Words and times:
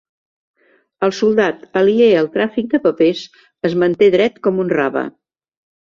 El 1.07 1.13
soldat, 1.17 1.61
aliè 1.83 2.09
al 2.23 2.31
tràfic 2.39 2.73
de 2.73 2.83
papers, 2.89 3.23
es 3.71 3.79
manté 3.85 4.13
dret 4.21 4.45
com 4.49 4.63
un 4.67 4.77
rave. 4.79 5.11